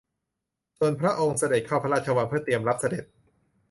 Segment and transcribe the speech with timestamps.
[0.77, 3.03] ส่วนพระองค์เสด็จเข้าพระราชวังเพื่อเตรียมรับเสด็จ